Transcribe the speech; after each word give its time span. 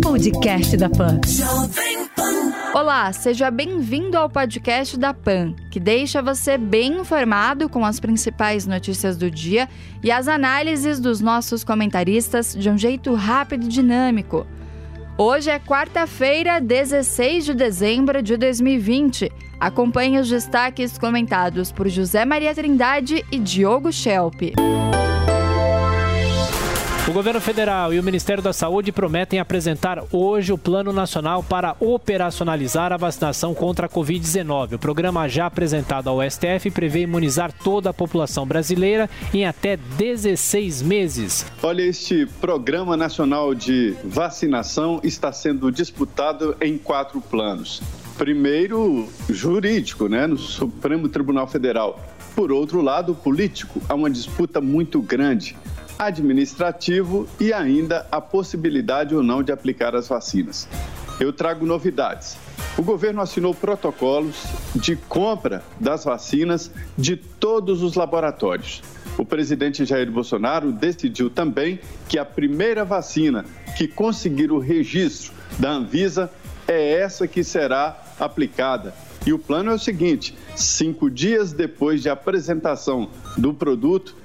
Podcast 0.00 0.76
da 0.76 0.88
Pan. 0.88 1.20
Olá, 2.72 3.12
seja 3.12 3.50
bem-vindo 3.50 4.16
ao 4.16 4.30
podcast 4.30 4.96
da 4.96 5.12
PAN, 5.12 5.54
que 5.72 5.80
deixa 5.80 6.22
você 6.22 6.56
bem 6.56 7.00
informado 7.00 7.68
com 7.68 7.84
as 7.84 7.98
principais 7.98 8.64
notícias 8.64 9.16
do 9.16 9.28
dia 9.28 9.68
e 10.04 10.12
as 10.12 10.28
análises 10.28 11.00
dos 11.00 11.20
nossos 11.20 11.64
comentaristas 11.64 12.54
de 12.54 12.70
um 12.70 12.78
jeito 12.78 13.12
rápido 13.14 13.64
e 13.64 13.68
dinâmico. 13.68 14.46
Hoje 15.18 15.50
é 15.50 15.58
quarta-feira, 15.58 16.60
16 16.60 17.46
de 17.46 17.54
dezembro 17.54 18.22
de 18.22 18.36
2020. 18.36 19.32
Acompanhe 19.58 20.20
os 20.20 20.28
destaques 20.28 20.96
comentados 20.96 21.72
por 21.72 21.88
José 21.88 22.24
Maria 22.24 22.54
Trindade 22.54 23.24
e 23.32 23.38
Diogo 23.40 23.92
Schelp. 23.92 24.54
O 27.10 27.12
governo 27.12 27.40
federal 27.40 27.92
e 27.92 27.98
o 27.98 28.04
Ministério 28.04 28.40
da 28.40 28.52
Saúde 28.52 28.92
prometem 28.92 29.40
apresentar 29.40 30.00
hoje 30.12 30.52
o 30.52 30.56
Plano 30.56 30.92
Nacional 30.92 31.42
para 31.42 31.74
operacionalizar 31.80 32.92
a 32.92 32.96
vacinação 32.96 33.52
contra 33.52 33.86
a 33.86 33.88
Covid-19. 33.88 34.74
O 34.74 34.78
programa 34.78 35.28
já 35.28 35.46
apresentado 35.46 36.08
ao 36.08 36.22
STF 36.22 36.70
prevê 36.70 37.00
imunizar 37.00 37.50
toda 37.52 37.90
a 37.90 37.92
população 37.92 38.46
brasileira 38.46 39.10
em 39.34 39.44
até 39.44 39.76
16 39.76 40.82
meses. 40.82 41.44
Olha, 41.60 41.82
este 41.82 42.26
Programa 42.40 42.96
Nacional 42.96 43.56
de 43.56 43.96
Vacinação 44.04 45.00
está 45.02 45.32
sendo 45.32 45.72
disputado 45.72 46.56
em 46.60 46.78
quatro 46.78 47.20
planos. 47.20 47.82
Primeiro, 48.16 49.08
jurídico, 49.28 50.06
né, 50.06 50.28
no 50.28 50.38
Supremo 50.38 51.08
Tribunal 51.08 51.48
Federal. 51.48 51.98
Por 52.36 52.52
outro 52.52 52.80
lado, 52.80 53.16
político, 53.16 53.82
há 53.88 53.96
uma 53.96 54.08
disputa 54.08 54.60
muito 54.60 55.02
grande 55.02 55.56
administrativo 56.00 57.28
e 57.38 57.52
ainda 57.52 58.06
a 58.10 58.22
possibilidade 58.22 59.14
ou 59.14 59.22
não 59.22 59.42
de 59.42 59.52
aplicar 59.52 59.94
as 59.94 60.08
vacinas. 60.08 60.66
Eu 61.20 61.30
trago 61.30 61.66
novidades. 61.66 62.38
O 62.78 62.82
governo 62.82 63.20
assinou 63.20 63.54
protocolos 63.54 64.42
de 64.74 64.96
compra 64.96 65.62
das 65.78 66.04
vacinas 66.04 66.70
de 66.96 67.16
todos 67.16 67.82
os 67.82 67.94
laboratórios. 67.96 68.82
O 69.18 69.24
presidente 69.26 69.84
Jair 69.84 70.10
Bolsonaro 70.10 70.72
decidiu 70.72 71.28
também 71.28 71.78
que 72.08 72.18
a 72.18 72.24
primeira 72.24 72.82
vacina 72.82 73.44
que 73.76 73.86
conseguir 73.86 74.50
o 74.50 74.58
registro 74.58 75.34
da 75.58 75.72
Anvisa 75.72 76.30
é 76.66 76.94
essa 76.94 77.28
que 77.28 77.44
será 77.44 78.02
aplicada. 78.18 78.94
E 79.26 79.34
o 79.34 79.38
plano 79.38 79.70
é 79.70 79.74
o 79.74 79.78
seguinte: 79.78 80.34
cinco 80.56 81.10
dias 81.10 81.52
depois 81.52 82.00
de 82.00 82.08
apresentação 82.08 83.10
do 83.36 83.52
produto, 83.52 84.16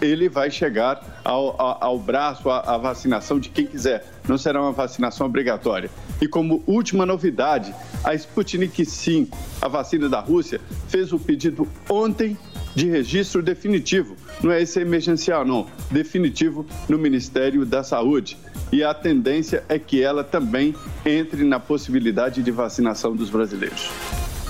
ele 0.00 0.28
vai 0.28 0.50
chegar 0.50 1.20
ao, 1.24 1.60
ao, 1.60 1.78
ao 1.80 1.98
braço, 1.98 2.50
à, 2.50 2.76
vacinação 2.76 3.38
de 3.38 3.48
quem 3.48 3.66
quiser. 3.66 4.04
Não 4.28 4.38
será 4.38 4.60
uma 4.60 4.72
vacinação 4.72 5.26
obrigatória. 5.26 5.90
E 6.20 6.28
como 6.28 6.62
última 6.66 7.04
novidade, 7.04 7.74
a 8.02 8.14
Sputnik 8.14 8.84
V, 8.84 9.28
a 9.60 9.68
vacina 9.68 10.08
da 10.08 10.20
Rússia, 10.20 10.60
fez 10.88 11.12
o 11.12 11.18
pedido 11.18 11.68
ontem 11.88 12.36
de 12.74 12.88
registro 12.88 13.42
definitivo. 13.42 14.16
Não 14.42 14.50
é 14.50 14.62
esse 14.62 14.80
emergencial, 14.80 15.44
não. 15.44 15.66
Definitivo 15.90 16.66
no 16.88 16.98
Ministério 16.98 17.64
da 17.64 17.82
Saúde. 17.82 18.36
E 18.72 18.82
a 18.82 18.92
tendência 18.92 19.62
é 19.68 19.78
que 19.78 20.02
ela 20.02 20.24
também 20.24 20.74
entre 21.06 21.44
na 21.44 21.60
possibilidade 21.60 22.42
de 22.42 22.50
vacinação 22.50 23.14
dos 23.14 23.30
brasileiros. 23.30 23.90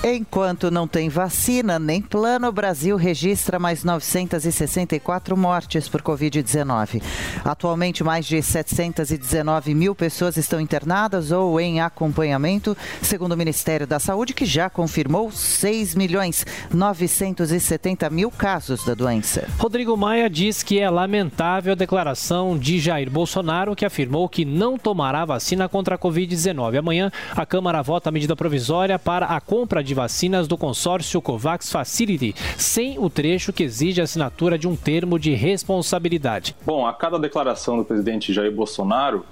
Enquanto 0.07 0.69
não 0.69 0.87
tem 0.87 1.09
vacina 1.09 1.79
nem 1.79 1.99
plano, 1.99 2.47
o 2.47 2.51
Brasil 2.51 2.95
registra 2.95 3.57
mais 3.57 3.83
964 3.83 5.35
mortes 5.35 5.89
por 5.89 6.03
Covid-19. 6.03 7.01
Atualmente, 7.43 8.03
mais 8.03 8.27
de 8.27 8.39
719 8.39 9.73
mil 9.73 9.95
pessoas 9.95 10.37
estão 10.37 10.61
internadas 10.61 11.31
ou 11.31 11.59
em 11.59 11.81
acompanhamento, 11.81 12.77
segundo 13.01 13.31
o 13.31 13.37
Ministério 13.37 13.87
da 13.87 13.97
Saúde, 13.97 14.35
que 14.35 14.45
já 14.45 14.69
confirmou 14.69 15.31
6 15.31 15.95
milhões 15.95 16.45
970 16.71 18.07
mil 18.11 18.29
casos 18.29 18.85
da 18.85 18.93
doença. 18.93 19.47
Rodrigo 19.57 19.97
Maia 19.97 20.29
diz 20.29 20.61
que 20.61 20.79
é 20.79 20.87
lamentável 20.87 21.71
a 21.71 21.75
declaração 21.75 22.55
de 22.59 22.77
Jair 22.77 23.09
Bolsonaro, 23.09 23.75
que 23.75 23.83
afirmou 23.85 24.29
que 24.29 24.45
não 24.45 24.77
tomará 24.77 25.25
vacina 25.25 25.67
contra 25.67 25.95
a 25.95 25.97
Covid-19. 25.97 26.77
Amanhã, 26.77 27.11
a 27.35 27.43
Câmara 27.43 27.81
vota 27.81 28.09
a 28.09 28.11
medida 28.11 28.35
provisória 28.35 28.99
para 28.99 29.25
a 29.25 29.41
compra 29.41 29.83
de 29.83 29.94
vacinas 29.95 30.47
do 30.47 30.57
consórcio 30.57 31.21
COVAX 31.21 31.71
Facility, 31.71 32.35
sem 32.57 32.99
o 32.99 33.09
trecho 33.09 33.51
que 33.51 33.63
exige 33.63 34.01
a 34.01 34.03
assinatura 34.03 34.59
de 34.59 34.67
um 34.67 34.75
termo 34.75 35.17
de 35.17 35.33
responsabilidade. 35.33 36.55
Bom, 36.63 36.85
a 36.85 36.93
cada 36.93 37.17
declaração 37.17 37.77
do 37.77 37.83
presidente 37.83 38.31
Jair 38.31 38.51
Bolsonaro, 38.51 39.25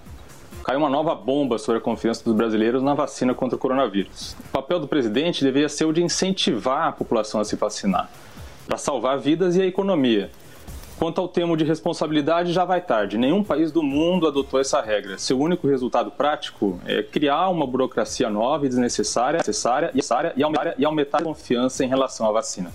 cai 0.63 0.77
uma 0.77 0.89
nova 0.89 1.13
bomba 1.13 1.57
sobre 1.57 1.79
a 1.79 1.81
confiança 1.81 2.23
dos 2.23 2.33
brasileiros 2.33 2.81
na 2.81 2.93
vacina 2.93 3.33
contra 3.33 3.57
o 3.57 3.59
coronavírus. 3.59 4.35
O 4.47 4.51
papel 4.51 4.79
do 4.79 4.87
presidente 4.87 5.43
deveria 5.43 5.67
ser 5.67 5.85
o 5.85 5.91
de 5.91 6.01
incentivar 6.01 6.87
a 6.87 6.91
população 6.91 7.41
a 7.41 7.45
se 7.45 7.57
vacinar, 7.57 8.09
para 8.65 8.77
salvar 8.77 9.19
vidas 9.19 9.57
e 9.57 9.61
a 9.61 9.65
economia. 9.65 10.31
Quanto 11.03 11.19
ao 11.19 11.27
termo 11.27 11.57
de 11.57 11.65
responsabilidade, 11.65 12.53
já 12.53 12.63
vai 12.63 12.79
tarde. 12.79 13.17
Nenhum 13.17 13.43
país 13.43 13.73
do 13.73 13.83
mundo 13.83 14.25
adotou 14.25 14.57
essa 14.57 14.79
regra. 14.79 15.17
Seu 15.17 15.37
único 15.37 15.67
resultado 15.67 16.09
prático 16.09 16.79
é 16.85 17.03
criar 17.03 17.49
uma 17.49 17.67
burocracia 17.67 18.29
nova 18.29 18.65
e 18.65 18.69
desnecessária 18.69 19.39
necessária, 19.39 19.91
e, 19.93 20.41
aumentar, 20.41 20.75
e 20.77 20.85
aumentar 20.85 21.17
a 21.17 21.23
confiança 21.23 21.83
em 21.83 21.89
relação 21.89 22.25
à 22.25 22.31
vacina. 22.31 22.71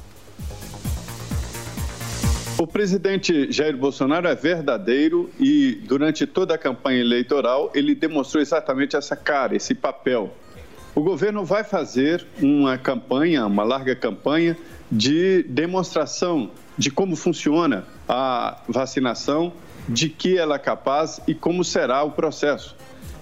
O 2.59 2.67
presidente 2.67 3.51
Jair 3.51 3.75
Bolsonaro 3.75 4.29
é 4.29 4.35
verdadeiro 4.35 5.31
e, 5.41 5.81
durante 5.87 6.27
toda 6.27 6.55
a 6.55 6.59
campanha 6.59 7.01
eleitoral, 7.01 7.73
ele 7.75 7.95
demonstrou 7.95 8.43
exatamente 8.43 8.95
essa 8.95 9.17
cara, 9.17 9.57
esse 9.57 9.75
papel. 9.75 10.31
O 10.95 11.01
governo 11.01 11.47
vai 11.47 11.65
fazer 11.65 12.27
uma 12.43 12.77
campanha, 12.77 13.47
uma 13.47 13.65
larga 13.65 13.97
campanha, 13.97 14.55
de 14.93 15.45
demonstração 15.45 16.51
de 16.77 16.91
como 16.91 17.17
funciona 17.17 17.87
a 18.09 18.59
vacinação, 18.69 19.53
de 19.89 20.09
que 20.09 20.37
ela 20.37 20.57
é 20.57 20.59
capaz 20.59 21.21
e 21.27 21.35
como 21.35 21.65
será 21.65 22.03
o 22.03 22.13
processo. 22.13 22.77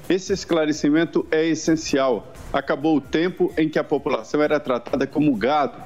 Esse 0.08 0.32
esclarecimento 0.32 1.26
é 1.30 1.44
essencial. 1.46 2.32
Acabou 2.52 2.96
o 2.96 3.00
tempo 3.00 3.52
em 3.56 3.68
que 3.68 3.78
a 3.78 3.84
população 3.84 4.40
era 4.40 4.60
tratada 4.60 5.06
como 5.06 5.34
gado. 5.34 5.78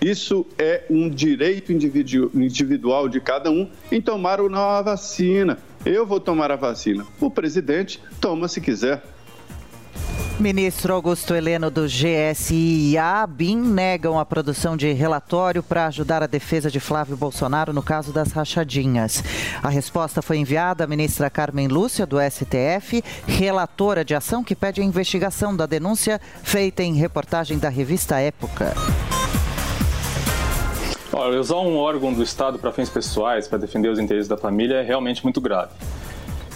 Isso 0.00 0.46
é 0.58 0.84
um 0.88 1.10
direito 1.10 1.70
individual 1.72 3.06
de 3.06 3.20
cada 3.20 3.50
um 3.50 3.70
em 3.92 4.00
tomar 4.00 4.40
ou 4.40 4.48
não 4.48 4.70
a 4.70 4.80
vacina. 4.80 5.58
Eu 5.84 6.06
vou 6.06 6.18
tomar 6.18 6.50
a 6.50 6.56
vacina. 6.56 7.06
O 7.20 7.30
presidente 7.30 8.00
toma 8.18 8.48
se 8.48 8.62
quiser. 8.62 9.02
Ministro 10.40 10.94
Augusto 10.94 11.34
Heleno 11.34 11.70
do 11.70 11.84
GSI 11.84 12.92
e 12.92 12.98
ABIN 12.98 13.58
negam 13.58 14.18
a 14.18 14.24
produção 14.24 14.74
de 14.74 14.90
relatório 14.90 15.62
para 15.62 15.86
ajudar 15.86 16.22
a 16.22 16.26
defesa 16.26 16.70
de 16.70 16.80
Flávio 16.80 17.14
Bolsonaro 17.14 17.74
no 17.74 17.82
caso 17.82 18.10
das 18.10 18.32
rachadinhas. 18.32 19.22
A 19.62 19.68
resposta 19.68 20.22
foi 20.22 20.38
enviada 20.38 20.84
à 20.84 20.86
ministra 20.86 21.28
Carmen 21.28 21.68
Lúcia, 21.68 22.06
do 22.06 22.16
STF, 22.18 23.04
relatora 23.26 24.02
de 24.02 24.14
ação 24.14 24.42
que 24.42 24.56
pede 24.56 24.80
a 24.80 24.84
investigação 24.84 25.54
da 25.54 25.66
denúncia 25.66 26.18
feita 26.42 26.82
em 26.82 26.94
reportagem 26.94 27.58
da 27.58 27.68
revista 27.68 28.18
Época. 28.18 28.72
Olha, 31.12 31.38
usar 31.38 31.56
um 31.56 31.76
órgão 31.76 32.14
do 32.14 32.22
Estado 32.22 32.58
para 32.58 32.72
fins 32.72 32.88
pessoais, 32.88 33.46
para 33.46 33.58
defender 33.58 33.88
os 33.88 33.98
interesses 33.98 34.26
da 34.26 34.38
família, 34.38 34.76
é 34.76 34.82
realmente 34.82 35.22
muito 35.22 35.38
grave. 35.38 35.72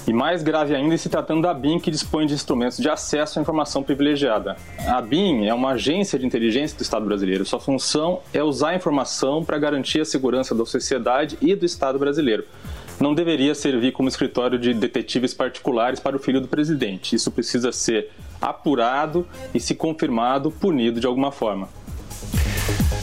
E 0.06 0.12
mais 0.12 0.42
grave 0.42 0.74
ainda 0.74 0.96
se 0.98 1.08
tratando 1.08 1.42
da 1.42 1.54
BIM, 1.54 1.78
que 1.78 1.90
dispõe 1.90 2.26
de 2.26 2.34
instrumentos 2.34 2.76
de 2.76 2.90
acesso 2.90 3.38
à 3.38 3.42
informação 3.42 3.82
privilegiada. 3.82 4.56
A 4.86 5.00
BIM 5.00 5.46
é 5.46 5.54
uma 5.54 5.70
agência 5.70 6.18
de 6.18 6.26
inteligência 6.26 6.76
do 6.76 6.82
Estado 6.82 7.06
brasileiro. 7.06 7.44
Sua 7.46 7.58
função 7.58 8.20
é 8.32 8.42
usar 8.42 8.70
a 8.70 8.74
informação 8.74 9.42
para 9.42 9.58
garantir 9.58 10.00
a 10.00 10.04
segurança 10.04 10.54
da 10.54 10.66
sociedade 10.66 11.38
e 11.40 11.54
do 11.54 11.64
Estado 11.64 11.98
brasileiro. 11.98 12.44
Não 13.00 13.14
deveria 13.14 13.54
servir 13.54 13.92
como 13.92 14.08
escritório 14.08 14.58
de 14.58 14.74
detetives 14.74 15.32
particulares 15.32 15.98
para 15.98 16.14
o 16.14 16.18
filho 16.18 16.40
do 16.40 16.48
presidente. 16.48 17.16
Isso 17.16 17.30
precisa 17.30 17.72
ser 17.72 18.10
apurado 18.40 19.26
e, 19.54 19.58
se 19.58 19.74
confirmado, 19.74 20.50
punido 20.50 21.00
de 21.00 21.06
alguma 21.06 21.32
forma. 21.32 21.68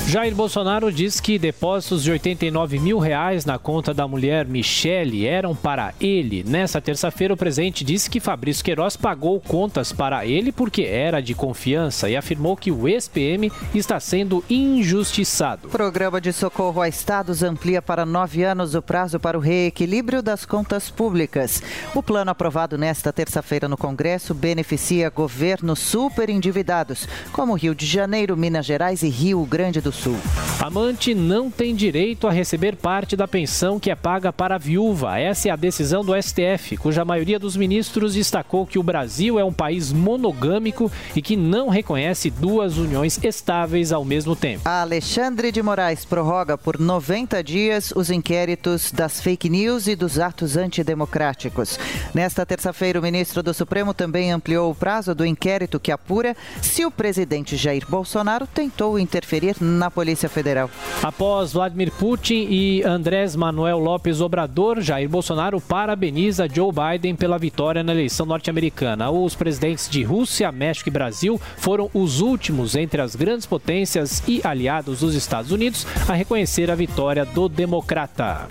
Jair 0.08 0.36
Bolsonaro 0.36 0.92
diz 0.92 1.22
que 1.22 1.40
depósitos 1.40 2.04
de 2.04 2.12
89 2.12 2.80
mil 2.80 3.00
reais 3.00 3.46
na 3.46 3.58
conta 3.58 3.94
da 3.94 4.06
mulher 4.06 4.46
Michele 4.46 5.26
eram 5.26 5.56
para 5.56 5.94
ele. 6.02 6.44
Nessa 6.46 6.82
terça-feira, 6.82 7.34
o 7.34 7.38
presidente 7.38 7.86
disse 7.86 8.10
que 8.10 8.20
Fabrício 8.20 8.62
Queiroz 8.62 8.98
pagou 8.98 9.40
contas 9.40 9.94
para 9.94 10.26
ele 10.26 10.52
porque 10.52 10.82
era 10.82 11.22
de 11.22 11.34
confiança 11.34 12.10
e 12.10 12.18
afirmou 12.18 12.58
que 12.58 12.70
o 12.70 12.90
ex-PM 12.90 13.50
está 13.74 14.02
sendo 14.02 14.44
injustiçado. 14.50 15.70
O 15.70 15.72
programa 15.72 16.20
de 16.20 16.34
socorro 16.34 16.82
a 16.82 16.90
estados 16.90 17.42
amplia 17.42 17.82
para 17.82 18.06
nove 18.06 18.44
anos 18.44 18.76
o 18.76 18.82
prazo 18.82 19.18
para 19.18 19.38
o 19.38 19.42
reequilíbrio 19.42 20.22
das 20.22 20.44
contas 20.46 20.90
públicas. 20.90 21.64
O 21.96 22.04
plano 22.04 22.32
aprovado 22.32 22.78
nesta 22.78 23.14
terça-feira 23.14 23.70
no 23.70 23.78
Congresso 23.78 24.34
beneficia 24.34 25.10
governos 25.10 25.80
super 25.80 26.30
endividados, 26.30 27.08
como 27.32 27.54
Rio 27.54 27.74
de 27.74 27.86
Janeiro, 27.86 28.36
Minas 28.36 28.66
Gerais 28.66 29.04
e 29.04 29.08
Rio 29.08 29.46
Grande 29.46 29.80
do 29.80 29.92
Sul 29.92 30.01
Sul. 30.02 30.18
Amante 30.60 31.14
não 31.14 31.52
tem 31.52 31.76
direito 31.76 32.28
a 32.28 32.32
receber 32.32 32.76
parte 32.76 33.16
da 33.16 33.28
pensão 33.28 33.80
que 33.80 33.92
é 33.92 33.96
paga 33.96 34.34
para 34.34 34.56
a 34.56 34.58
viúva. 34.58 35.20
Essa 35.20 35.50
é 35.50 35.52
a 35.52 35.56
decisão 35.56 36.04
do 36.04 36.20
STF, 36.20 36.76
cuja 36.78 37.06
maioria 37.06 37.38
dos 37.38 37.56
ministros 37.56 38.16
destacou 38.16 38.66
que 38.66 38.80
o 38.80 38.84
Brasil 38.84 39.38
é 39.38 39.44
um 39.44 39.54
país 39.54 39.92
monogâmico 39.92 40.92
e 41.16 41.22
que 41.22 41.36
não 41.36 41.70
reconhece 41.70 42.32
duas 42.32 42.78
uniões 42.78 43.20
estáveis 43.24 43.92
ao 43.92 44.04
mesmo 44.04 44.36
tempo. 44.36 44.68
Alexandre 44.68 45.52
de 45.52 45.62
Moraes 45.62 46.04
prorroga 46.04 46.58
por 46.58 46.80
90 46.80 47.44
dias 47.44 47.94
os 47.96 48.10
inquéritos 48.10 48.92
das 48.92 49.22
fake 49.22 49.50
news 49.50 49.86
e 49.86 49.96
dos 49.96 50.18
atos 50.18 50.58
antidemocráticos. 50.58 51.78
Nesta 52.14 52.46
terça-feira, 52.46 53.00
o 53.00 53.04
ministro 53.04 53.44
do 53.44 53.54
Supremo 53.54 53.94
também 53.94 54.32
ampliou 54.32 54.72
o 54.72 54.76
prazo 54.76 55.14
do 55.14 55.26
inquérito 55.26 55.80
que 55.80 55.92
apura 55.92 56.36
se 56.62 56.86
o 56.86 56.92
presidente 56.92 57.56
Jair 57.56 57.86
Bolsonaro 57.88 58.48
tentou 58.48 58.98
interferir 58.98 59.56
na 59.60 59.81
Polícia 59.90 60.30
Federal. 60.30 60.70
Após 61.02 61.54
Vladimir 61.54 61.92
Putin 61.92 62.48
e 62.50 62.84
Andrés 62.84 63.36
Manuel 63.36 63.80
Lopes 63.80 64.22
Obrador, 64.22 64.82
Jair 64.82 65.10
Bolsonaro 65.10 65.60
parabeniza 65.60 66.48
Joe 66.48 66.72
Biden 66.72 67.16
pela 67.16 67.40
vitória 67.40 67.82
na 67.82 67.94
eleição 67.94 68.26
norte-americana. 68.26 69.10
Os 69.10 69.34
presidentes 69.34 69.90
de 69.90 70.04
Rússia, 70.04 70.52
México 70.52 70.90
e 70.90 70.92
Brasil 70.92 71.42
foram 71.58 71.90
os 71.94 72.20
últimos 72.22 72.76
entre 72.76 73.02
as 73.02 73.16
grandes 73.16 73.46
potências 73.46 74.22
e 74.28 74.42
aliados 74.44 75.00
dos 75.00 75.16
Estados 75.16 75.52
Unidos 75.52 75.88
a 76.08 76.14
reconhecer 76.14 76.70
a 76.70 76.76
vitória 76.76 77.26
do 77.26 77.48
democrata. 77.48 78.48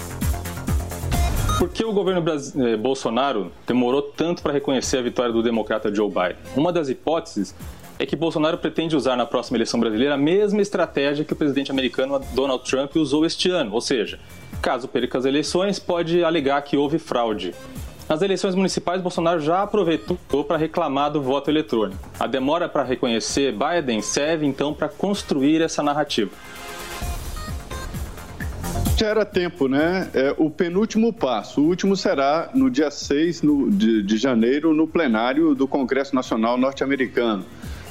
Por 1.61 1.69
que 1.69 1.85
o 1.85 1.93
governo 1.93 2.25
eh, 2.56 2.77
Bolsonaro 2.79 3.53
demorou 3.67 4.00
tanto 4.00 4.43
para 4.43 4.50
reconhecer 4.50 4.97
a 4.97 5.03
vitória 5.03 5.31
do 5.31 5.43
democrata 5.43 5.94
Joe 5.94 6.09
Biden? 6.09 6.37
Uma 6.56 6.73
das 6.73 6.88
hipóteses 6.88 7.55
é 8.00 8.06
que 8.06 8.17
Bolsonaro 8.17 8.56
pretende 8.56 8.97
usar 8.97 9.14
na 9.14 9.26
próxima 9.26 9.58
eleição 9.58 9.79
brasileira 9.79 10.14
a 10.14 10.17
mesma 10.17 10.62
estratégia 10.62 11.23
que 11.23 11.35
o 11.35 11.37
presidente 11.37 11.70
americano 11.70 12.19
Donald 12.32 12.64
Trump 12.64 12.97
usou 12.97 13.26
este 13.26 13.50
ano, 13.50 13.75
ou 13.75 13.81
seja, 13.82 14.19
caso 14.62 14.88
perca 14.88 15.19
as 15.19 15.26
eleições, 15.26 15.79
pode 15.79 16.25
alegar 16.25 16.62
que 16.62 16.79
houve 16.79 16.99
fraude. 16.99 17.55
Nas 18.08 18.23
eleições 18.23 18.55
municipais, 18.55 19.02
Bolsonaro 19.02 19.38
já 19.38 19.62
aproveitou 19.62 20.43
para 20.44 20.56
reclamar 20.56 21.12
do 21.12 21.20
voto 21.20 21.50
eletrônico. 21.50 22.08
A 22.19 22.26
demora 22.26 22.70
para 22.70 22.85
reconhecer 22.85 23.52
Biden 23.52 24.00
serve 24.00 24.46
então 24.46 24.73
para 24.73 24.88
construir 24.88 25.61
essa 25.61 25.82
narrativa. 25.82 26.31
Já 28.96 29.08
era 29.08 29.25
tempo, 29.26 29.69
né? 29.69 30.11
É, 30.12 30.35
o 30.38 30.50
penúltimo 30.50 31.12
passo. 31.12 31.61
O 31.61 31.67
último 31.67 31.96
será 31.96 32.50
no 32.55 32.70
dia 32.70 32.91
6 32.91 33.43
no, 33.43 33.70
de, 33.70 34.03
de 34.03 34.17
janeiro, 34.17 34.75
no 34.75 34.87
plenário 34.87 35.55
do 35.55 35.69
Congresso 35.69 36.14
Nacional 36.14 36.58
Norte-Americano. 36.58 37.44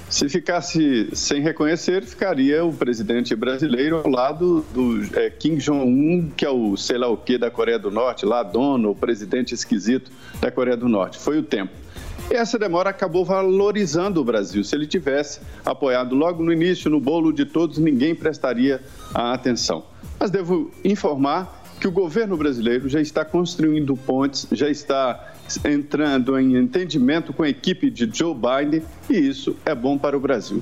Se 0.09 0.27
ficasse 0.27 1.07
sem 1.13 1.39
reconhecer, 1.39 2.03
ficaria 2.03 2.65
o 2.65 2.73
presidente 2.73 3.35
brasileiro 3.35 3.97
ao 4.03 4.09
lado 4.09 4.65
do 4.73 5.07
é, 5.15 5.29
Kim 5.29 5.57
Jong-un, 5.57 6.31
que 6.35 6.43
é 6.43 6.49
o 6.49 6.75
sei 6.75 6.97
lá 6.97 7.07
o 7.07 7.15
que 7.15 7.37
da 7.37 7.51
Coreia 7.51 7.77
do 7.77 7.91
Norte, 7.91 8.25
lá 8.25 8.41
dono, 8.41 8.89
o 8.89 8.95
presidente 8.95 9.53
esquisito 9.53 10.11
da 10.41 10.49
Coreia 10.49 10.75
do 10.75 10.89
Norte. 10.89 11.19
Foi 11.19 11.37
o 11.37 11.43
tempo. 11.43 11.73
E 12.31 12.33
essa 12.33 12.57
demora 12.57 12.89
acabou 12.89 13.23
valorizando 13.23 14.19
o 14.19 14.23
Brasil. 14.23 14.63
Se 14.63 14.75
ele 14.75 14.87
tivesse 14.87 15.41
apoiado 15.63 16.15
logo 16.15 16.43
no 16.43 16.51
início, 16.51 16.89
no 16.89 16.99
bolo 16.99 17.31
de 17.31 17.45
todos, 17.45 17.77
ninguém 17.77 18.15
prestaria 18.15 18.81
a 19.13 19.33
atenção. 19.33 19.83
Mas 20.19 20.31
devo 20.31 20.71
informar 20.83 21.63
que 21.79 21.87
o 21.87 21.91
governo 21.91 22.35
brasileiro 22.35 22.89
já 22.89 22.99
está 22.99 23.23
construindo 23.23 23.95
pontes, 23.95 24.47
já 24.51 24.69
está 24.69 25.33
entrando 25.65 26.37
em 26.39 26.55
entendimento 26.55 27.33
com 27.33 27.43
a 27.43 27.49
equipe 27.49 27.89
de 27.89 28.09
Joe 28.11 28.35
Biden 28.35 28.83
e 29.09 29.17
isso 29.17 29.55
é 29.65 29.73
bom 29.73 29.97
para 29.97 30.17
o 30.17 30.19
Brasil. 30.19 30.61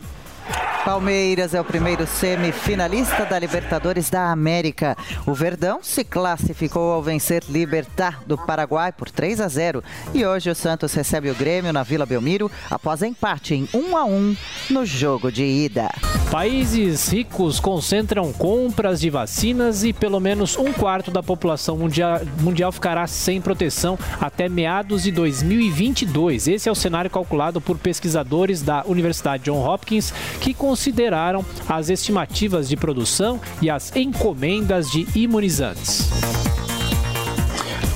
Palmeiras 0.85 1.53
é 1.53 1.59
o 1.59 1.65
primeiro 1.65 2.07
semifinalista 2.07 3.25
da 3.25 3.37
Libertadores 3.37 4.09
da 4.09 4.31
América. 4.31 4.95
O 5.25 5.33
Verdão 5.33 5.79
se 5.83 6.05
classificou 6.05 6.93
ao 6.93 7.03
vencer 7.03 7.43
Libertar 7.49 8.23
do 8.25 8.37
Paraguai 8.37 8.93
por 8.93 9.11
3 9.11 9.41
a 9.41 9.49
0 9.49 9.83
e 10.13 10.25
hoje 10.25 10.49
o 10.49 10.55
Santos 10.55 10.93
recebe 10.93 11.29
o 11.29 11.35
Grêmio 11.35 11.73
na 11.73 11.83
Vila 11.83 12.05
Belmiro 12.05 12.49
após 12.69 13.01
empate 13.01 13.53
em 13.53 13.67
1 13.73 13.97
a 13.97 14.05
1 14.05 14.37
no 14.69 14.85
jogo 14.85 15.29
de 15.29 15.43
ida. 15.43 15.89
Países 16.31 17.07
ricos 17.07 17.57
concentram 17.57 18.33
compras 18.33 18.99
de 18.99 19.09
vacinas 19.09 19.85
e 19.85 19.93
pelo 19.93 20.19
menos 20.19 20.57
um 20.57 20.73
quarto 20.73 21.09
da 21.09 21.23
população 21.23 21.77
mundial, 21.77 22.71
ficará 22.71 23.07
sem 23.07 23.39
proteção 23.39 23.97
até 24.19 24.49
meados 24.49 25.03
de 25.03 25.11
2022. 25.11 26.49
Esse 26.49 26.67
é 26.67 26.71
o 26.71 26.75
cenário 26.75 27.09
calculado 27.09 27.61
por 27.61 27.77
pesquisadores 27.77 28.61
da 28.61 28.83
Universidade 28.85 29.45
John 29.45 29.65
Hopkins 29.65 30.11
que 30.41 30.53
consideraram 30.53 31.45
as 31.67 31.89
estimativas 31.89 32.67
de 32.67 32.75
produção 32.75 33.39
e 33.61 33.69
as 33.69 33.95
encomendas 33.95 34.91
de 34.91 35.07
imunizantes. 35.15 36.09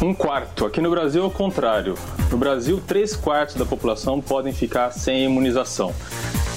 Um 0.02 0.14
quarto. 0.14 0.66
Aqui 0.66 0.80
no 0.80 0.90
Brasil 0.90 1.24
é 1.24 1.28
o 1.28 1.30
contrário. 1.30 1.96
No 2.32 2.38
Brasil, 2.38 2.82
três 2.88 3.14
quartos 3.16 3.56
da 3.56 3.66
população 3.66 4.22
podem 4.22 4.54
ficar 4.54 4.90
sem 4.92 5.26
imunização. 5.26 5.94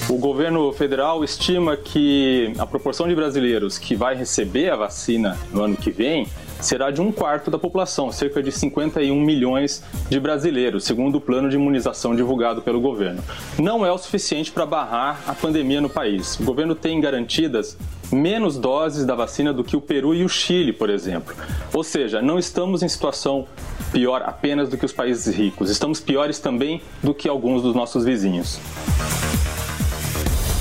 O 0.07 0.19
governo 0.19 0.71
federal 0.71 1.23
estima 1.23 1.75
que 1.75 2.53
a 2.59 2.65
proporção 2.65 3.07
de 3.07 3.15
brasileiros 3.15 3.79
que 3.79 3.95
vai 3.95 4.15
receber 4.15 4.69
a 4.69 4.75
vacina 4.75 5.35
no 5.51 5.63
ano 5.63 5.75
que 5.75 5.89
vem 5.89 6.27
será 6.61 6.91
de 6.91 7.01
um 7.01 7.11
quarto 7.11 7.49
da 7.49 7.57
população, 7.57 8.11
cerca 8.11 8.41
de 8.41 8.51
51 8.51 9.19
milhões 9.19 9.83
de 10.07 10.19
brasileiros, 10.19 10.83
segundo 10.83 11.15
o 11.15 11.21
plano 11.21 11.49
de 11.49 11.55
imunização 11.55 12.15
divulgado 12.15 12.61
pelo 12.61 12.79
governo. 12.79 13.23
Não 13.57 13.83
é 13.83 13.91
o 13.91 13.97
suficiente 13.97 14.51
para 14.51 14.65
barrar 14.65 15.23
a 15.25 15.33
pandemia 15.33 15.81
no 15.81 15.89
país. 15.89 16.39
O 16.39 16.43
governo 16.43 16.75
tem 16.75 17.01
garantidas 17.01 17.75
menos 18.11 18.59
doses 18.59 19.05
da 19.05 19.15
vacina 19.15 19.51
do 19.51 19.63
que 19.63 19.75
o 19.75 19.81
Peru 19.81 20.13
e 20.13 20.23
o 20.23 20.29
Chile, 20.29 20.71
por 20.71 20.91
exemplo. 20.91 21.35
Ou 21.73 21.83
seja, 21.83 22.21
não 22.21 22.37
estamos 22.37 22.83
em 22.83 22.87
situação 22.87 23.47
pior 23.91 24.21
apenas 24.23 24.69
do 24.69 24.77
que 24.77 24.85
os 24.85 24.93
países 24.93 25.35
ricos, 25.35 25.71
estamos 25.71 25.99
piores 25.99 26.37
também 26.37 26.81
do 27.01 27.13
que 27.13 27.27
alguns 27.27 27.63
dos 27.63 27.73
nossos 27.73 28.05
vizinhos. 28.05 28.59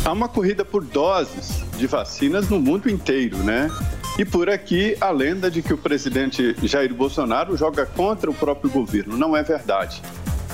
Há 0.05 0.13
uma 0.13 0.29
corrida 0.29 0.67
por 0.67 0.85
doses 0.85 1.65
de 1.79 1.87
vacinas 1.87 2.51
no 2.51 2.61
mundo 2.61 2.91
inteiro, 2.91 3.39
né? 3.39 3.71
E 4.19 4.25
por 4.25 4.51
aqui 4.51 4.95
a 5.01 5.11
lenda 5.11 5.51
de 5.51 5.63
que 5.63 5.73
o 5.73 5.79
presidente 5.79 6.55
Jair 6.63 6.95
Bolsonaro 6.95 7.57
joga 7.57 7.87
contra 7.87 8.31
o 8.31 8.35
próprio 8.35 8.71
governo. 8.71 9.17
Não 9.17 9.35
é 9.35 9.43
verdade. 9.43 10.03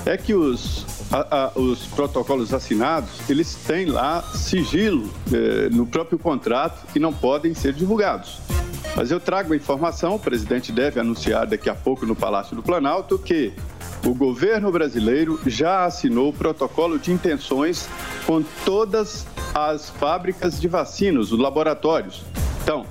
É 0.07 0.17
que 0.17 0.35
os, 0.35 0.87
a, 1.11 1.47
a, 1.47 1.59
os 1.59 1.85
protocolos 1.87 2.55
assinados, 2.55 3.11
eles 3.29 3.57
têm 3.67 3.87
lá 3.87 4.23
sigilo 4.23 5.13
eh, 5.33 5.69
no 5.73 5.85
próprio 5.85 6.19
contrato 6.19 6.87
e 6.95 7.01
não 7.01 7.13
podem 7.13 7.53
ser 7.53 7.73
divulgados. 7.73 8.39
Mas 8.95 9.11
eu 9.11 9.19
trago 9.19 9.53
a 9.53 9.57
informação, 9.57 10.15
o 10.15 10.19
presidente 10.19 10.71
deve 10.71 11.01
anunciar 11.01 11.45
daqui 11.47 11.69
a 11.69 11.75
pouco 11.75 12.07
no 12.07 12.15
Palácio 12.15 12.55
do 12.55 12.63
Planalto 12.63 13.19
que 13.19 13.53
o 14.05 14.15
governo 14.15 14.71
brasileiro 14.73 15.39
já 15.47 15.85
assinou 15.85 16.31
o 16.31 16.33
protocolo 16.33 16.99
de 16.99 17.13
intenções 17.13 17.89
com 18.27 18.43
todas 18.65 19.27
as 19.55 19.91
fábricas 19.91 20.61
de 20.61 20.69
vacinas, 20.69 21.33
os 21.33 21.39
laboratórios. 21.39 22.23
Então, 22.63 22.87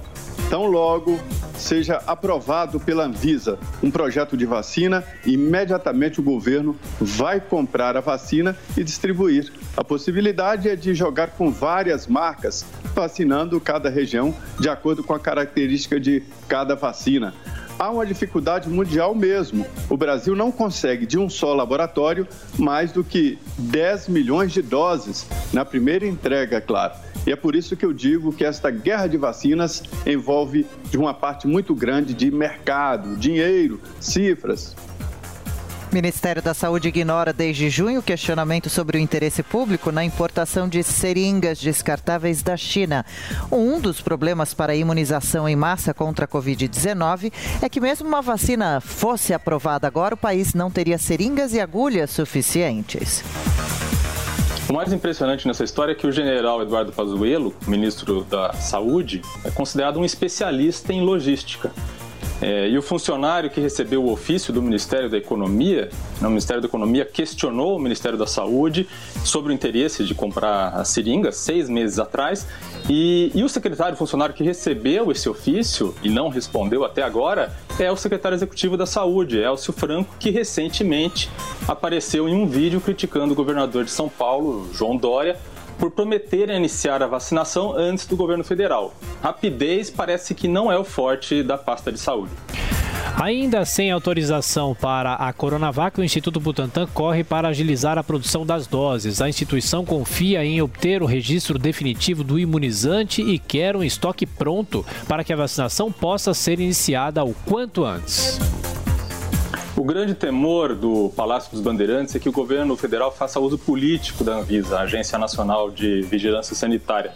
tão 0.49 0.65
logo 0.65 1.19
seja 1.55 2.01
aprovado 2.07 2.79
pela 2.79 3.03
Anvisa 3.03 3.59
um 3.83 3.91
projeto 3.91 4.37
de 4.37 4.45
vacina, 4.45 5.03
imediatamente 5.25 6.19
o 6.19 6.23
governo 6.23 6.77
vai 6.99 7.39
comprar 7.41 7.97
a 7.97 8.01
vacina 8.01 8.55
e 8.77 8.83
distribuir. 8.83 9.51
A 9.75 9.83
possibilidade 9.83 10.69
é 10.69 10.75
de 10.75 10.93
jogar 10.93 11.31
com 11.31 11.51
várias 11.51 12.07
marcas, 12.07 12.65
vacinando 12.95 13.59
cada 13.59 13.89
região 13.89 14.33
de 14.59 14.69
acordo 14.69 15.03
com 15.03 15.13
a 15.13 15.19
característica 15.19 15.99
de 15.99 16.23
cada 16.47 16.75
vacina 16.75 17.33
há 17.79 17.89
uma 17.89 18.05
dificuldade 18.05 18.69
mundial 18.69 19.15
mesmo. 19.15 19.65
O 19.89 19.95
Brasil 19.95 20.35
não 20.35 20.51
consegue, 20.51 21.05
de 21.05 21.17
um 21.17 21.29
só 21.29 21.53
laboratório, 21.53 22.27
mais 22.57 22.91
do 22.91 23.03
que 23.03 23.39
10 23.57 24.09
milhões 24.09 24.51
de 24.51 24.61
doses 24.61 25.25
na 25.53 25.63
primeira 25.63 26.05
entrega, 26.05 26.59
claro. 26.59 26.93
E 27.25 27.31
é 27.31 27.35
por 27.35 27.55
isso 27.55 27.77
que 27.77 27.85
eu 27.85 27.93
digo 27.93 28.33
que 28.33 28.43
esta 28.43 28.69
guerra 28.69 29.07
de 29.07 29.17
vacinas 29.17 29.83
envolve 30.05 30.67
de 30.89 30.97
uma 30.97 31.13
parte 31.13 31.47
muito 31.47 31.73
grande 31.73 32.13
de 32.13 32.29
mercado, 32.29 33.15
dinheiro, 33.15 33.79
cifras. 33.99 34.75
Ministério 35.91 36.41
da 36.41 36.53
Saúde 36.53 36.87
ignora 36.87 37.33
desde 37.33 37.67
junho 37.69 38.03
questionamento 38.03 38.69
sobre 38.69 38.97
o 38.97 39.01
interesse 39.01 39.41
público 39.41 39.91
na 39.91 40.03
importação 40.03 40.69
de 40.69 40.83
seringas 40.83 41.57
descartáveis 41.57 42.43
da 42.43 42.55
China. 42.55 43.03
Um 43.51 43.79
dos 43.79 43.99
problemas 43.99 44.53
para 44.53 44.73
a 44.73 44.75
imunização 44.75 45.49
em 45.49 45.55
massa 45.55 45.91
contra 45.93 46.25
a 46.25 46.27
Covid-19 46.27 47.31
é 47.61 47.67
que, 47.67 47.81
mesmo 47.81 48.07
uma 48.07 48.21
vacina 48.21 48.79
fosse 48.79 49.33
aprovada 49.33 49.87
agora, 49.87 50.13
o 50.13 50.17
país 50.17 50.53
não 50.53 50.69
teria 50.69 50.97
seringas 50.99 51.53
e 51.53 51.59
agulhas 51.59 52.11
suficientes. 52.11 53.23
O 54.69 54.73
mais 54.73 54.93
impressionante 54.93 55.47
nessa 55.47 55.63
história 55.63 55.93
é 55.93 55.95
que 55.95 56.05
o 56.05 56.11
general 56.11 56.61
Eduardo 56.61 56.91
Pazuello, 56.91 57.55
ministro 57.65 58.23
da 58.23 58.53
Saúde, 58.53 59.23
é 59.43 59.49
considerado 59.49 59.99
um 59.99 60.05
especialista 60.05 60.93
em 60.93 61.01
logística. 61.01 61.71
É, 62.41 62.69
e 62.69 62.77
o 62.77 62.81
funcionário 62.81 63.49
que 63.49 63.59
recebeu 63.59 64.03
o 64.03 64.11
ofício 64.11 64.53
do 64.53 64.61
Ministério 64.61 65.09
da 65.09 65.17
Economia, 65.17 65.89
o 66.21 66.29
Ministério 66.29 66.61
da 66.61 66.67
Economia 66.67 67.05
questionou 67.05 67.75
o 67.75 67.79
Ministério 67.79 68.17
da 68.17 68.25
Saúde 68.27 68.87
sobre 69.23 69.51
o 69.51 69.53
interesse 69.53 70.05
de 70.05 70.15
comprar 70.15 70.69
a 70.69 70.85
seringa 70.85 71.31
seis 71.31 71.69
meses 71.69 71.99
atrás. 71.99 72.47
E, 72.89 73.31
e 73.35 73.43
o 73.43 73.49
secretário, 73.49 73.97
funcionário 73.97 74.33
que 74.33 74.43
recebeu 74.43 75.11
esse 75.11 75.27
ofício 75.27 75.93
e 76.01 76.09
não 76.09 76.29
respondeu 76.29 76.85
até 76.85 77.03
agora, 77.03 77.53
é 77.77 77.91
o 77.91 77.95
secretário 77.95 78.35
executivo 78.35 78.77
da 78.77 78.85
Saúde, 78.85 79.37
Elcio 79.37 79.73
Franco, 79.73 80.15
que 80.19 80.29
recentemente 80.29 81.29
apareceu 81.67 82.27
em 82.27 82.33
um 82.33 82.47
vídeo 82.47 82.79
criticando 82.79 83.33
o 83.33 83.35
governador 83.35 83.83
de 83.83 83.91
São 83.91 84.09
Paulo, 84.09 84.69
João 84.73 84.95
Dória, 84.95 85.37
por 85.79 85.89
prometer 85.89 86.49
iniciar 86.49 87.01
a 87.01 87.07
vacinação 87.07 87.73
antes 87.75 88.05
do 88.05 88.15
governo 88.15 88.43
federal. 88.43 88.93
Rapidez 89.23 89.89
parece 89.89 90.35
que 90.35 90.47
não 90.47 90.71
é 90.71 90.77
o 90.77 90.83
forte 90.83 91.41
da 91.41 91.57
pasta 91.57 91.91
de 91.91 91.97
saúde. 91.97 92.33
Ainda 93.19 93.65
sem 93.65 93.91
autorização 93.91 94.73
para 94.73 95.15
a 95.15 95.33
Coronavac, 95.33 95.99
o 95.99 96.03
Instituto 96.03 96.39
Butantan 96.39 96.87
corre 96.93 97.21
para 97.21 97.49
agilizar 97.49 97.97
a 97.97 98.03
produção 98.03 98.45
das 98.45 98.65
doses. 98.65 99.21
A 99.21 99.27
instituição 99.27 99.83
confia 99.83 100.45
em 100.45 100.61
obter 100.61 101.01
o 101.01 101.05
registro 101.05 101.59
definitivo 101.59 102.23
do 102.23 102.39
imunizante 102.39 103.21
e 103.21 103.37
quer 103.37 103.75
um 103.75 103.83
estoque 103.83 104.25
pronto 104.25 104.85
para 105.05 105.23
que 105.23 105.33
a 105.33 105.35
vacinação 105.35 105.91
possa 105.91 106.33
ser 106.33 106.61
iniciada 106.61 107.23
o 107.23 107.33
quanto 107.45 107.83
antes. 107.83 108.39
O 109.79 109.83
grande 109.85 110.13
temor 110.13 110.75
do 110.75 111.09
Palácio 111.15 111.51
dos 111.53 111.61
Bandeirantes 111.61 112.13
é 112.13 112.19
que 112.19 112.27
o 112.27 112.33
governo 112.33 112.75
federal 112.75 113.13
faça 113.13 113.39
uso 113.39 113.57
político 113.57 114.25
da 114.25 114.33
Anvisa, 114.33 114.77
a 114.77 114.81
Agência 114.81 115.17
Nacional 115.17 115.71
de 115.71 116.01
Vigilância 116.01 116.53
Sanitária. 116.53 117.13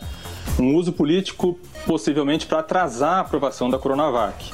Um 0.58 0.74
uso 0.78 0.94
político 0.94 1.60
possivelmente 1.86 2.46
para 2.46 2.60
atrasar 2.60 3.16
a 3.16 3.20
aprovação 3.20 3.70
da 3.70 3.78
Coronavac. 3.78 4.50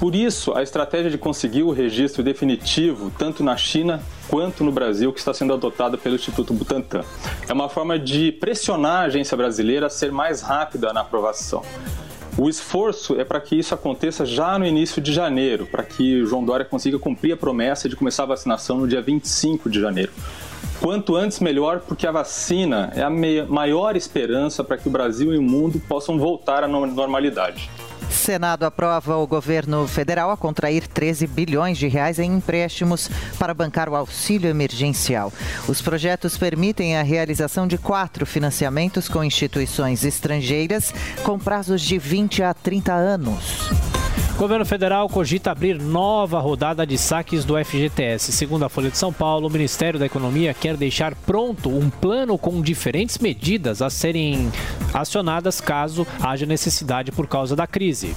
Por 0.00 0.16
isso, 0.16 0.52
a 0.52 0.64
estratégia 0.64 1.12
de 1.12 1.16
conseguir 1.16 1.62
o 1.62 1.70
registro 1.70 2.24
definitivo, 2.24 3.08
tanto 3.16 3.44
na 3.44 3.56
China 3.56 4.02
quanto 4.26 4.64
no 4.64 4.72
Brasil, 4.72 5.12
que 5.12 5.20
está 5.20 5.32
sendo 5.32 5.52
adotada 5.52 5.96
pelo 5.96 6.16
Instituto 6.16 6.52
Butantan. 6.52 7.04
É 7.48 7.52
uma 7.52 7.68
forma 7.68 7.96
de 8.00 8.32
pressionar 8.32 9.02
a 9.02 9.04
agência 9.04 9.36
brasileira 9.36 9.86
a 9.86 9.90
ser 9.90 10.10
mais 10.10 10.42
rápida 10.42 10.92
na 10.92 11.02
aprovação. 11.02 11.62
O 12.40 12.48
esforço 12.48 13.20
é 13.20 13.24
para 13.24 13.40
que 13.40 13.56
isso 13.56 13.74
aconteça 13.74 14.24
já 14.24 14.56
no 14.56 14.64
início 14.64 15.02
de 15.02 15.12
janeiro, 15.12 15.66
para 15.66 15.82
que 15.82 16.24
João 16.24 16.44
Dória 16.44 16.64
consiga 16.64 16.96
cumprir 16.96 17.32
a 17.32 17.36
promessa 17.36 17.88
de 17.88 17.96
começar 17.96 18.22
a 18.22 18.26
vacinação 18.26 18.78
no 18.78 18.86
dia 18.86 19.02
25 19.02 19.68
de 19.68 19.80
janeiro. 19.80 20.12
Quanto 20.80 21.16
antes, 21.16 21.40
melhor, 21.40 21.80
porque 21.80 22.06
a 22.06 22.12
vacina 22.12 22.92
é 22.94 23.02
a 23.02 23.10
maior 23.10 23.96
esperança 23.96 24.62
para 24.62 24.76
que 24.76 24.88
o 24.88 24.90
Brasil 24.90 25.34
e 25.34 25.38
o 25.38 25.42
mundo 25.42 25.80
possam 25.80 26.18
voltar 26.18 26.62
à 26.62 26.68
normalidade. 26.68 27.68
Senado 28.10 28.64
aprova 28.64 29.16
o 29.16 29.26
governo 29.26 29.86
federal 29.86 30.30
a 30.30 30.36
contrair 30.36 30.86
13 30.86 31.26
bilhões 31.26 31.76
de 31.76 31.88
reais 31.88 32.18
em 32.18 32.32
empréstimos 32.32 33.10
para 33.38 33.52
bancar 33.52 33.88
o 33.88 33.96
auxílio 33.96 34.48
emergencial. 34.48 35.32
Os 35.68 35.82
projetos 35.82 36.36
permitem 36.36 36.96
a 36.96 37.02
realização 37.02 37.66
de 37.66 37.76
quatro 37.76 38.24
financiamentos 38.24 39.08
com 39.08 39.22
instituições 39.22 40.04
estrangeiras 40.04 40.94
com 41.22 41.38
prazos 41.38 41.82
de 41.82 41.98
20 41.98 42.42
a 42.42 42.54
30 42.54 42.92
anos. 42.92 43.70
Governo 44.38 44.64
federal 44.64 45.08
cogita 45.08 45.50
abrir 45.50 45.82
nova 45.82 46.38
rodada 46.38 46.86
de 46.86 46.96
saques 46.96 47.44
do 47.44 47.56
FGTS. 47.56 48.30
Segundo 48.30 48.64
a 48.64 48.68
Folha 48.68 48.88
de 48.88 48.96
São 48.96 49.12
Paulo, 49.12 49.48
o 49.48 49.50
Ministério 49.50 49.98
da 49.98 50.06
Economia 50.06 50.54
quer 50.54 50.76
deixar 50.76 51.12
pronto 51.12 51.68
um 51.68 51.90
plano 51.90 52.38
com 52.38 52.62
diferentes 52.62 53.18
medidas 53.18 53.82
a 53.82 53.90
serem 53.90 54.48
acionadas 54.94 55.60
caso 55.60 56.06
haja 56.22 56.46
necessidade 56.46 57.10
por 57.10 57.26
causa 57.26 57.56
da 57.56 57.66
crise. 57.66 58.14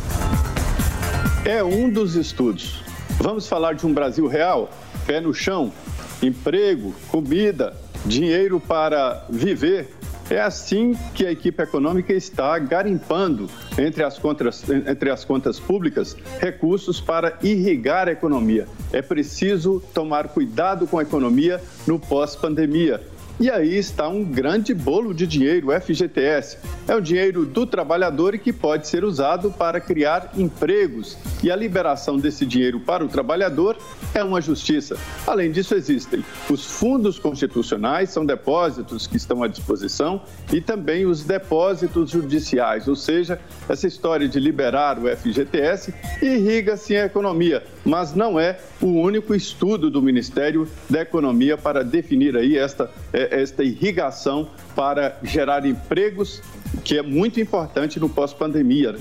É 1.43 1.63
um 1.63 1.89
dos 1.89 2.13
estudos. 2.13 2.83
Vamos 3.19 3.47
falar 3.47 3.73
de 3.73 3.87
um 3.87 3.91
Brasil 3.91 4.27
real? 4.27 4.69
Pé 5.07 5.19
no 5.19 5.33
chão, 5.33 5.73
emprego, 6.21 6.93
comida, 7.09 7.75
dinheiro 8.05 8.59
para 8.59 9.25
viver 9.29 9.89
é 10.31 10.39
assim 10.39 10.97
que 11.13 11.25
a 11.25 11.31
equipe 11.31 11.61
econômica 11.61 12.13
está 12.13 12.57
garimpando 12.57 13.49
entre 13.77 14.01
as, 14.01 14.17
contas, 14.17 14.63
entre 14.69 15.09
as 15.09 15.25
contas 15.25 15.59
públicas 15.59 16.15
recursos 16.39 17.01
para 17.01 17.37
irrigar 17.43 18.07
a 18.07 18.13
economia. 18.13 18.65
É 18.93 19.01
preciso 19.01 19.83
tomar 19.93 20.29
cuidado 20.29 20.87
com 20.87 20.97
a 20.97 21.01
economia 21.01 21.61
no 21.85 21.99
pós-pandemia 21.99 23.01
e 23.41 23.49
aí 23.49 23.75
está 23.75 24.07
um 24.07 24.23
grande 24.23 24.71
bolo 24.71 25.15
de 25.15 25.25
dinheiro, 25.25 25.69
o 25.69 25.81
FGTS. 25.81 26.59
É 26.87 26.95
o 26.95 27.01
dinheiro 27.01 27.43
do 27.43 27.65
trabalhador 27.65 28.35
e 28.35 28.37
que 28.37 28.53
pode 28.53 28.87
ser 28.87 29.03
usado 29.03 29.49
para 29.49 29.81
criar 29.81 30.31
empregos. 30.37 31.17
E 31.41 31.49
a 31.49 31.55
liberação 31.55 32.19
desse 32.19 32.45
dinheiro 32.45 32.79
para 32.79 33.03
o 33.03 33.07
trabalhador 33.07 33.75
é 34.13 34.23
uma 34.23 34.39
justiça. 34.39 34.95
Além 35.25 35.51
disso, 35.51 35.73
existem 35.73 36.23
os 36.51 36.67
fundos 36.67 37.17
constitucionais, 37.17 38.11
são 38.11 38.23
depósitos 38.23 39.07
que 39.07 39.17
estão 39.17 39.41
à 39.41 39.47
disposição, 39.47 40.21
e 40.53 40.61
também 40.61 41.07
os 41.07 41.23
depósitos 41.23 42.11
judiciais, 42.11 42.87
ou 42.87 42.95
seja, 42.95 43.39
essa 43.67 43.87
história 43.87 44.27
de 44.27 44.39
liberar 44.39 44.99
o 44.99 45.07
FGTS 45.17 45.91
irriga 46.21 46.77
sim 46.77 46.95
a 46.95 47.05
economia, 47.05 47.63
mas 47.83 48.13
não 48.13 48.39
é 48.39 48.59
o 48.81 48.87
único 48.87 49.33
estudo 49.33 49.89
do 49.89 50.01
Ministério 50.01 50.67
da 50.89 51.01
Economia 51.01 51.57
para 51.57 51.83
definir 51.83 52.35
aí 52.37 52.57
esta 52.57 52.89
é, 53.11 53.41
esta 53.41 53.63
irrigação 53.63 54.49
para 54.75 55.17
gerar 55.23 55.65
empregos, 55.65 56.41
que 56.83 56.97
é 56.97 57.01
muito 57.01 57.39
importante 57.39 57.99
no 57.99 58.09
pós-pandemia. 58.09 58.95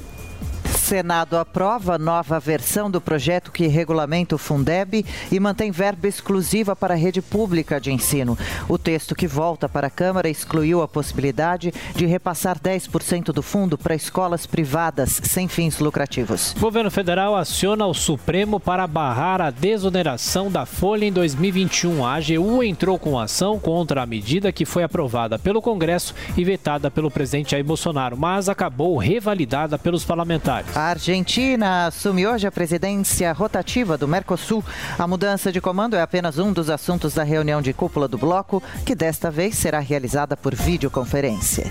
Senado 0.91 1.39
aprova 1.39 1.97
nova 1.97 2.41
versão 2.41 2.91
do 2.91 3.01
projeto 3.01 3.53
que 3.53 3.69
regulamenta 3.69 4.35
o 4.35 4.39
Fundeb 4.39 5.07
e 5.31 5.39
mantém 5.39 5.71
verba 5.71 6.09
exclusiva 6.09 6.75
para 6.75 6.95
a 6.95 6.97
rede 6.97 7.23
pública 7.23 7.81
de 7.81 7.93
ensino. 7.93 8.37
O 8.69 8.77
texto 8.77 9.15
que 9.15 9.29
volta 9.29 9.69
para 9.69 9.87
a 9.87 9.91
Câmara 9.91 10.29
excluiu 10.29 10.83
a 10.83 10.89
possibilidade 10.89 11.73
de 11.95 12.07
repassar 12.07 12.59
10% 12.59 13.27
do 13.27 13.41
fundo 13.41 13.79
para 13.79 13.95
escolas 13.95 14.47
privadas 14.47 15.21
sem 15.23 15.47
fins 15.47 15.79
lucrativos. 15.79 16.55
O 16.57 16.61
governo 16.61 16.91
federal 16.91 17.37
aciona 17.37 17.87
o 17.87 17.95
Supremo 17.95 18.59
para 18.59 18.85
barrar 18.85 19.41
a 19.41 19.53
desoneração 19.53 20.51
da 20.51 20.67
folha 20.67 21.05
em 21.05 21.13
2021. 21.13 22.05
A 22.05 22.17
AGU 22.17 22.65
entrou 22.65 22.99
com 22.99 23.17
ação 23.17 23.61
contra 23.61 24.03
a 24.03 24.07
medida 24.07 24.51
que 24.51 24.65
foi 24.65 24.83
aprovada 24.83 25.39
pelo 25.39 25.63
Congresso 25.63 26.17
e 26.37 26.43
vetada 26.43 26.91
pelo 26.91 27.13
presidente 27.13 27.53
Jair 27.53 27.65
Bolsonaro, 27.65 28.17
mas 28.17 28.49
acabou 28.49 28.97
revalidada 28.97 29.79
pelos 29.79 30.05
parlamentares. 30.05 30.80
A 30.81 30.85
Argentina 30.85 31.89
assume 31.89 32.27
hoje 32.27 32.47
a 32.47 32.51
presidência 32.51 33.31
rotativa 33.35 33.99
do 33.99 34.09
Mercosul. 34.09 34.65
A 34.99 35.07
mudança 35.07 35.53
de 35.53 35.61
comando 35.61 35.95
é 35.95 36.01
apenas 36.01 36.39
um 36.39 36.55
dos 36.55 36.71
assuntos 36.71 37.13
da 37.13 37.23
reunião 37.23 37.61
de 37.61 37.75
cúpula 37.75 38.09
do 38.09 38.17
bloco, 38.17 38.63
que 38.87 38.95
desta 38.95 39.31
vez 39.31 39.57
será 39.57 39.79
realizada 39.79 40.39
por 40.39 40.55
videoconferência. 40.55 41.71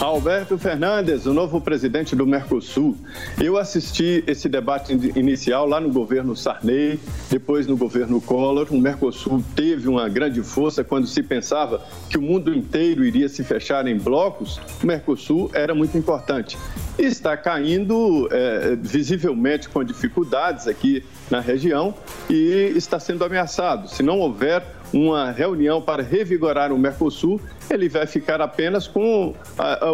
Alberto 0.00 0.56
Fernandes, 0.56 1.26
o 1.26 1.34
novo 1.34 1.60
presidente 1.60 2.14
do 2.14 2.24
Mercosul. 2.24 2.96
Eu 3.42 3.58
assisti 3.58 4.22
esse 4.28 4.48
debate 4.48 4.92
inicial 5.16 5.66
lá 5.66 5.80
no 5.80 5.90
governo 5.90 6.36
Sarney, 6.36 7.00
depois 7.28 7.66
no 7.66 7.76
governo 7.76 8.20
Collor. 8.20 8.68
O 8.70 8.78
Mercosul 8.78 9.42
teve 9.56 9.88
uma 9.88 10.08
grande 10.08 10.40
força 10.42 10.84
quando 10.84 11.08
se 11.08 11.20
pensava 11.20 11.84
que 12.08 12.16
o 12.16 12.22
mundo 12.22 12.54
inteiro 12.54 13.04
iria 13.04 13.28
se 13.28 13.42
fechar 13.42 13.88
em 13.88 13.98
blocos. 13.98 14.60
O 14.80 14.86
Mercosul 14.86 15.50
era 15.52 15.74
muito 15.74 15.98
importante. 15.98 16.56
E 16.96 17.02
está 17.02 17.36
caindo 17.36 18.28
é, 18.30 18.76
visivelmente 18.76 19.68
com 19.68 19.82
dificuldades 19.82 20.68
aqui 20.68 21.04
na 21.28 21.40
região 21.40 21.92
e 22.30 22.72
está 22.76 23.00
sendo 23.00 23.24
ameaçado. 23.24 23.88
Se 23.88 24.04
não 24.04 24.20
houver 24.20 24.62
uma 24.92 25.30
reunião 25.30 25.80
para 25.80 26.02
revigorar 26.02 26.72
o 26.72 26.78
Mercosul, 26.78 27.40
ele 27.70 27.88
vai 27.88 28.06
ficar 28.06 28.40
apenas 28.40 28.86
com 28.86 29.34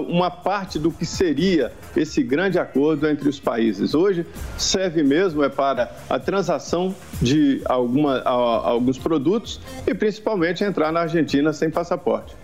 uma 0.09 0.31
parte 0.31 0.79
do 0.79 0.91
que 0.91 1.05
seria 1.05 1.73
esse 1.97 2.23
grande 2.23 2.59
acordo 2.59 3.09
entre 3.09 3.29
os 3.29 3.41
países. 3.41 3.95
Hoje 3.95 4.27
serve 4.57 5.03
mesmo 5.03 5.43
é 5.43 5.49
para 5.49 5.91
a 6.09 6.19
transação 6.19 6.95
de 7.21 7.61
alguma, 7.65 8.21
alguns 8.23 8.99
produtos 8.99 9.61
e 9.87 9.95
principalmente 9.95 10.63
entrar 10.63 10.93
na 10.93 11.01
Argentina 11.01 11.53
sem 11.53 11.71
passaporte. 11.71 12.35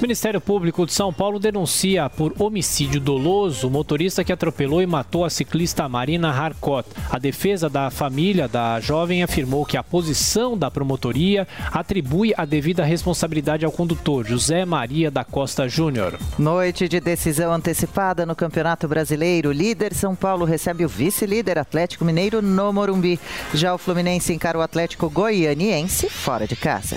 O 0.00 0.02
Ministério 0.02 0.40
Público 0.40 0.86
de 0.86 0.94
São 0.94 1.12
Paulo 1.12 1.38
denuncia 1.38 2.08
por 2.08 2.32
homicídio 2.38 2.98
doloso 2.98 3.68
o 3.68 3.70
motorista 3.70 4.24
que 4.24 4.32
atropelou 4.32 4.80
e 4.80 4.86
matou 4.86 5.26
a 5.26 5.30
ciclista 5.30 5.86
Marina 5.90 6.30
Harcott. 6.30 6.88
A 7.10 7.18
defesa 7.18 7.68
da 7.68 7.90
família 7.90 8.48
da 8.48 8.80
jovem 8.80 9.22
afirmou 9.22 9.66
que 9.66 9.76
a 9.76 9.82
posição 9.82 10.56
da 10.56 10.70
promotoria 10.70 11.46
atribui 11.70 12.32
a 12.34 12.46
devida 12.46 12.82
responsabilidade 12.82 13.66
ao 13.66 13.70
condutor, 13.70 14.26
José 14.26 14.64
Maria 14.64 15.10
da 15.10 15.22
Costa 15.22 15.68
Júnior. 15.68 16.18
Noite 16.38 16.88
de 16.88 16.98
decisão 16.98 17.52
antecipada 17.52 18.24
no 18.24 18.34
Campeonato 18.34 18.88
Brasileiro. 18.88 19.52
Líder 19.52 19.92
São 19.92 20.14
Paulo 20.14 20.46
recebe 20.46 20.82
o 20.82 20.88
vice-líder 20.88 21.58
Atlético 21.58 22.06
Mineiro 22.06 22.40
no 22.40 22.72
Morumbi. 22.72 23.20
Já 23.52 23.74
o 23.74 23.78
Fluminense 23.78 24.32
encara 24.32 24.56
o 24.56 24.62
Atlético 24.62 25.10
Goianiense 25.10 26.08
fora 26.08 26.46
de 26.46 26.56
casa. 26.56 26.96